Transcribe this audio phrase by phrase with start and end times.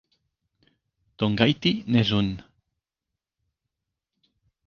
[1.21, 2.33] Tongahiti n'és un.